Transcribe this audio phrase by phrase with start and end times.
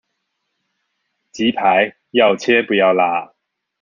[1.31, 3.35] 雞排要切不要辣